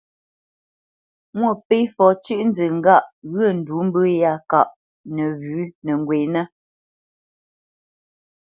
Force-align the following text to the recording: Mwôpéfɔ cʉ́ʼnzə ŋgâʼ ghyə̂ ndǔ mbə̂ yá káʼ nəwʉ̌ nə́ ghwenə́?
Mwôpéfɔ 1.37 2.05
cʉ́ʼnzə 2.23 2.65
ŋgâʼ 2.77 3.05
ghyə̂ 3.31 3.47
ndǔ 3.57 3.75
mbə̂ 3.87 4.03
yá 4.21 4.33
káʼ 4.49 4.69
nəwʉ̌ 5.15 5.63
nə́ 5.85 5.97
ghwenə́? 6.05 6.45